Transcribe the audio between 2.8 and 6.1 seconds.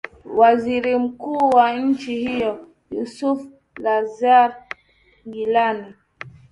yusuf lazar gilani